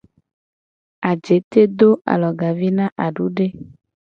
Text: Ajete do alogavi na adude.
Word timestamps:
Ajete 1.11 1.61
do 1.77 1.89
alogavi 2.13 2.69
na 2.77 2.85
adude. 3.05 3.45